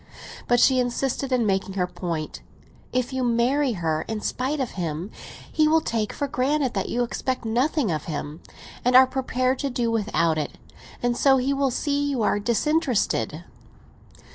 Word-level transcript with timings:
But 0.47 0.59
she 0.59 0.79
insisted 0.79 1.31
on 1.31 1.45
making 1.45 1.75
her 1.75 1.85
point. 1.85 2.41
"If 2.91 3.13
you 3.13 3.23
marry 3.23 3.73
her 3.73 4.01
in 4.07 4.19
spite 4.21 4.59
of 4.59 4.71
him, 4.71 5.11
he 5.51 5.67
will 5.67 5.79
take 5.79 6.11
for 6.11 6.27
granted 6.27 6.73
that 6.73 6.89
you 6.89 7.03
expect 7.03 7.45
nothing 7.45 7.91
of 7.91 8.05
him, 8.05 8.41
and 8.83 8.95
are 8.95 9.05
prepared 9.05 9.59
to 9.59 9.69
do 9.69 9.91
without 9.91 10.39
it. 10.39 10.57
And 11.03 11.15
so 11.15 11.37
he 11.37 11.53
will 11.53 11.69
see 11.69 12.05
that 12.05 12.09
you 12.09 12.23
are 12.23 12.39
disinterested." 12.39 13.43